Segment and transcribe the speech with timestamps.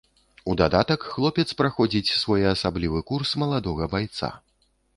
[0.51, 4.35] У дадатак хлопец праходзіць своеасаблівы курс маладога байца.